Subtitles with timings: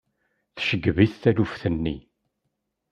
[0.55, 1.97] Tceggeb-it taluft-nni.